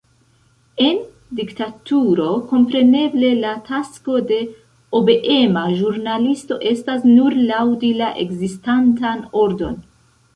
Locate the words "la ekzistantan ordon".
8.01-9.77